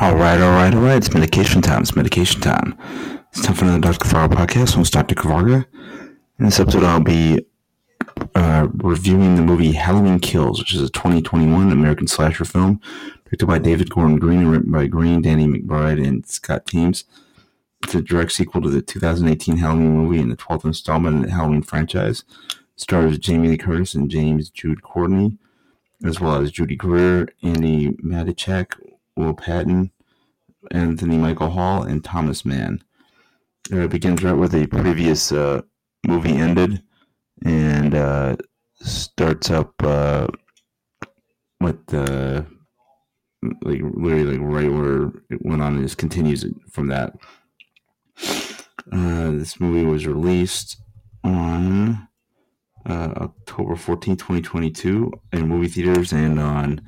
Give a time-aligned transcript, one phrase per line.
[0.00, 0.96] All right, all right, all right.
[0.96, 1.82] It's medication time.
[1.82, 2.78] It's medication time.
[3.32, 4.04] It's time for another Dr.
[4.04, 4.76] Kavarga podcast.
[4.76, 5.16] I'm Dr.
[5.16, 5.66] Kavarga.
[6.38, 7.44] In this episode, I'll be
[8.36, 12.80] uh, reviewing the movie Halloween Kills, which is a 2021 American slasher film
[13.24, 17.04] directed by David Gordon Green and written by Green, Danny McBride, and Scott Teems.
[17.82, 21.32] It's a direct sequel to the 2018 Halloween movie and the 12th installment in the
[21.32, 22.22] Halloween franchise.
[22.48, 25.38] It stars Jamie Lee Curtis and James Jude Courtney,
[26.04, 28.74] as well as Judy Greer, Andi Matichak,
[29.18, 29.90] Will Patton,
[30.70, 32.82] Anthony Michael Hall, and Thomas Mann.
[33.72, 35.60] Uh, it begins right where the previous uh,
[36.06, 36.82] movie ended
[37.44, 38.36] and uh,
[38.80, 40.28] starts up uh,
[41.60, 42.46] with the
[43.62, 47.14] like literally like right where it went on and just continues from that.
[48.90, 50.80] Uh, this movie was released
[51.22, 52.08] on
[52.86, 56.80] uh, October 14, 2022 in movie theaters and on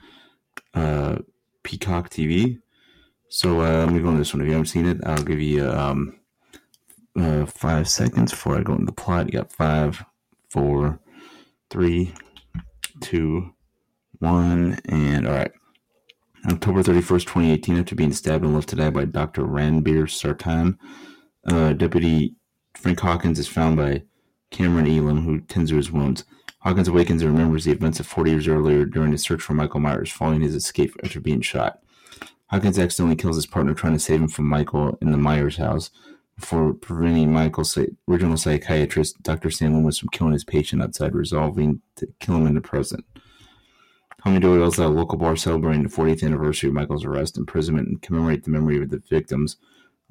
[0.74, 1.18] uh,
[1.70, 2.60] Peacock TV.
[3.28, 4.40] So uh, let me go on this one.
[4.40, 6.18] If you haven't seen it, I'll give you um,
[7.16, 9.26] uh, five seconds before I go into the plot.
[9.26, 10.04] You got five,
[10.48, 10.98] four,
[11.70, 12.12] three,
[13.00, 13.54] two,
[14.18, 15.52] one, and all right.
[16.50, 19.42] October 31st, 2018, after being stabbed and left to die by Dr.
[19.42, 20.76] Ranbir Sartain,
[21.46, 22.34] uh, Deputy
[22.74, 24.02] Frank Hawkins is found by
[24.50, 26.24] Cameron Elam, who tends to his wounds.
[26.60, 29.80] Hawkins awakens and remembers the events of 40 years earlier during his search for Michael
[29.80, 31.80] Myers, following his escape after being shot.
[32.48, 35.90] Hawkins accidentally kills his partner trying to save him from Michael in the Myers house
[36.36, 39.50] before preventing Michael's original psychiatrist, Dr.
[39.50, 43.04] Sam Loomis, from killing his patient outside, resolving to kill him in the present.
[44.22, 47.88] Tommy Doyle is at a local bar celebrating the 40th anniversary of Michael's arrest, imprisonment,
[47.88, 49.56] and commemorate the memory of the victims,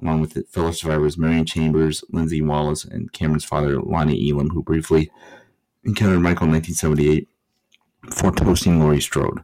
[0.01, 5.11] along with fellow survivors Marion Chambers, Lindsay Wallace, and Cameron's father, Lonnie Elam, who briefly
[5.89, 7.27] encountered Michael in 1978
[8.01, 9.43] before toasting Laurie Strode.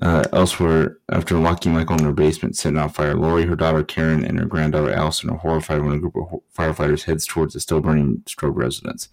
[0.00, 4.24] Uh, elsewhere, after locking Michael in her basement, setting on fire, Laurie, her daughter Karen,
[4.24, 7.80] and her granddaughter Allison are horrified when a group of firefighters heads towards the still
[7.80, 9.08] burning Strode residence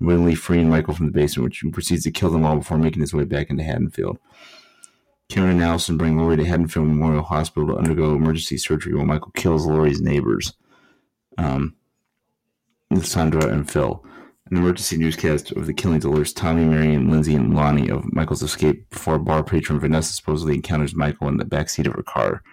[0.00, 3.14] willingly freeing Michael from the basement, which proceeds to kill them all before making his
[3.14, 4.18] way back into Haddonfield.
[5.28, 9.32] Karen and Allison bring Laurie to Haddonfield Memorial Hospital to undergo emergency surgery while Michael
[9.34, 10.52] kills Laurie's neighbors,
[11.38, 11.74] um,
[13.00, 14.04] Sandra and Phil.
[14.48, 18.88] An emergency newscast of the killings alerts Tommy, Marion, Lindsay, and Lonnie of Michael's escape
[18.90, 22.44] before bar patron Vanessa supposedly encounters Michael in the backseat of her car.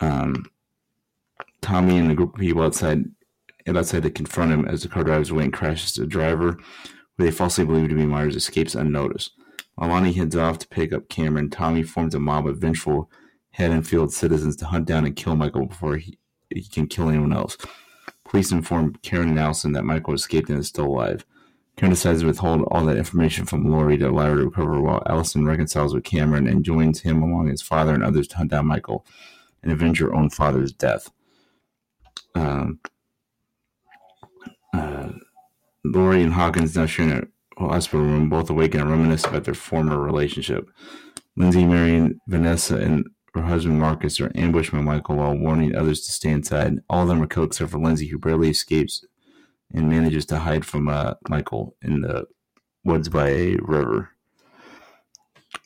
[0.00, 0.44] Um,
[1.62, 3.04] Tommy and a group of people outside
[3.64, 6.58] and outside to confront him as the car drives away and crashes the driver,
[7.16, 9.32] who they falsely believe to be Myers, escapes unnoticed.
[9.76, 13.10] While Lonnie heads off to pick up Cameron, Tommy forms a mob of vengeful
[13.52, 16.18] Haddonfield citizens to hunt down and kill Michael before he,
[16.50, 17.56] he can kill anyone else.
[18.28, 21.24] Police inform Karen and Allison that Michael escaped and is still alive.
[21.76, 25.02] Karen decides to withhold all that information from Laurie to allow her to recover while
[25.06, 28.66] Allison reconciles with Cameron and joins him along his father and others to hunt down
[28.66, 29.06] Michael
[29.62, 31.10] and avenge her own father's death.
[32.34, 32.80] Um,
[34.74, 35.10] uh,
[35.84, 39.54] Laurie and Hawkins now share in a hospital room, both awake and reminisce about their
[39.54, 40.70] former relationship.
[41.36, 43.08] Lindsay, Marion, Vanessa, and
[43.40, 46.78] her husband Marcus are ambushed by Michael while warning others to stay inside.
[46.88, 49.04] All of them are killed except for Lindsay, who barely escapes
[49.72, 52.26] and manages to hide from uh, Michael in the
[52.84, 54.10] woods by a river.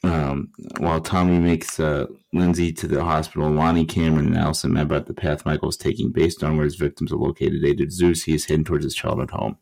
[0.05, 5.07] Um, while Tommy makes uh, Lindsay to the hospital, Lonnie, Cameron, and Allison map out
[5.07, 7.63] the path Michael is taking based on where his victims are located.
[7.63, 9.59] They deduce he is heading towards his childhood home.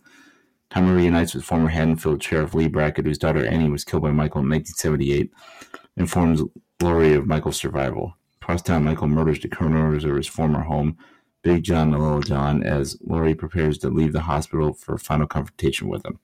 [0.71, 4.41] Tommy reunites with former Haddonfield Sheriff Lee Brackett, whose daughter Annie was killed by Michael
[4.41, 5.31] in 1978,
[6.01, 6.43] informs
[6.81, 8.17] Laurie of Michael's survival.
[8.41, 10.97] Crosstown Michael murders the current of his former home,
[11.43, 15.27] Big John and Little John, as Laurie prepares to leave the hospital for a final
[15.27, 16.19] confrontation with him.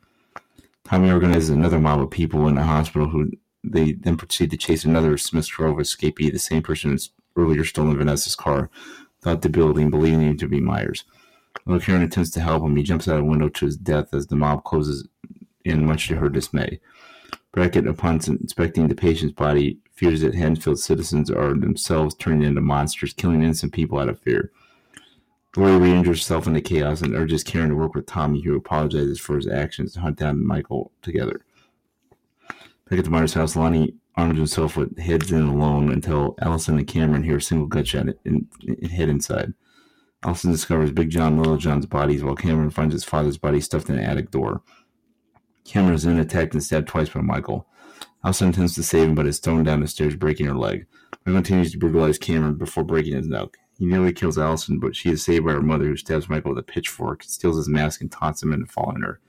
[0.85, 3.31] Tommy organizes another mob of people in the hospital who
[3.63, 7.99] they then proceed to chase another Smith Grove escapee, the same person who's earlier stolen
[7.99, 8.71] Vanessa's car,
[9.21, 11.05] thought the building, believing him to be Myers.
[11.65, 14.29] While Karen attempts to help him, he jumps out a window to his death as
[14.29, 15.07] the mob closes
[15.65, 16.81] in, much to her dismay.
[17.57, 23.15] Brackett, upon inspecting the patient's body, fears that Haddonfield citizens are themselves turning into monsters,
[23.15, 24.53] killing innocent people out of fear.
[25.57, 29.19] Laurie re-injures herself in the chaos and urges Karen to work with Tommy, who apologizes
[29.19, 31.47] for his actions to hunt down Michael together.
[32.91, 36.87] Back at the Myers house, Lonnie arms himself with heads in alone until Allison and
[36.87, 38.49] Cameron hear a single gunshot and,
[38.83, 39.55] hit inside.
[40.23, 43.89] Allison discovers Big John and Little John's bodies while Cameron finds his father's body stuffed
[43.89, 44.61] in an attic door.
[45.67, 47.67] Cameron is then attacked and stabbed twice by Michael.
[48.25, 50.87] Allison attempts to save him but is thrown down the stairs, breaking her leg.
[51.25, 53.49] Michael continues to brutalize Cameron before breaking his neck.
[53.79, 56.59] He nearly kills Allison, but she is saved by her mother, who stabs Michael with
[56.59, 59.21] a pitchfork, steals his mask, and taunts him into following her.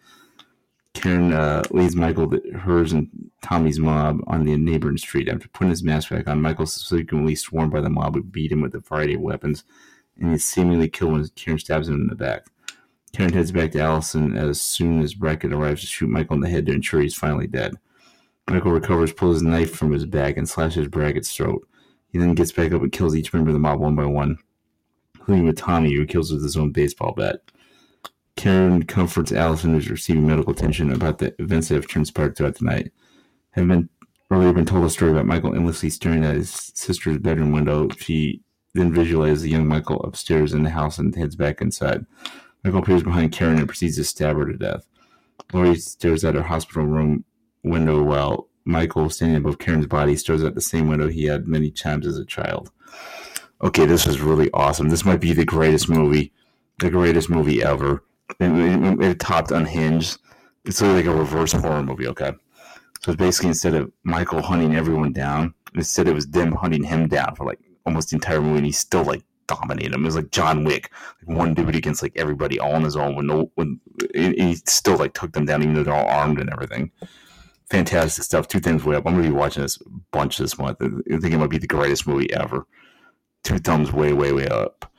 [0.93, 3.09] Karen uh, leads Michael, hers, and
[3.41, 5.29] Tommy's mob on the neighboring street.
[5.29, 8.51] After putting his mask back on, Michael is subsequently sworn by the mob who beat
[8.51, 9.63] him with a variety of weapons,
[10.19, 12.47] and he seemingly killed when Karen stabs him in the back.
[13.13, 16.49] Karen heads back to Allison as soon as Brackett arrives to shoot Michael in the
[16.49, 17.73] head to ensure he's finally dead.
[18.49, 21.67] Michael recovers, pulls his knife from his bag, and slashes Brackett's throat.
[22.09, 24.37] He then gets back up and kills each member of the mob one by one,
[25.15, 27.41] including with Tommy, who kills with his own baseball bat.
[28.37, 32.65] Karen comforts Allison, who's receiving medical attention, about the events that have transpired throughout the
[32.65, 32.91] night.
[33.51, 33.89] Having been
[34.31, 38.41] earlier been told a story about Michael endlessly staring at his sister's bedroom window, she
[38.73, 42.05] then visualizes the young Michael upstairs in the house and heads back inside.
[42.67, 44.85] Michael appears behind Karen and proceeds to stab her to death.
[45.53, 47.23] Laurie stares at her hospital room
[47.63, 51.71] window while Michael, standing above Karen's body, stares at the same window he had many
[51.71, 52.69] times as a child.
[53.63, 54.89] Okay, this is really awesome.
[54.89, 56.33] This might be the greatest movie,
[56.79, 58.03] the greatest movie ever.
[58.37, 60.17] It, it, it topped Unhinged.
[60.65, 62.33] It's like a reverse horror movie, okay?
[62.99, 67.33] So basically instead of Michael hunting everyone down, instead it was them hunting him down
[67.35, 70.01] for like almost the entire movie, and he's still like dominating him.
[70.01, 70.91] It was like John Wick,
[71.25, 73.15] like one dude against like everybody all on his own.
[73.15, 73.79] When no, when
[74.13, 76.91] he still like took them down, even though they're all armed and everything
[77.69, 78.47] fantastic stuff.
[78.47, 79.05] Two thumbs way up.
[79.05, 79.77] I'm gonna be watching this
[80.11, 80.77] bunch this month.
[80.81, 82.65] I think it might be the greatest movie ever.
[83.43, 84.91] Two thumbs way, way, way up.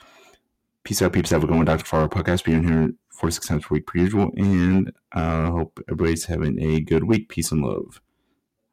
[0.85, 1.31] Peace out, peeps.
[1.31, 1.85] Have a good one, Dr.
[1.85, 2.45] Farrar podcast.
[2.45, 4.31] Being here four six times per week per usual.
[4.37, 7.29] And I uh, hope everybody's having a good week.
[7.29, 8.01] Peace and love.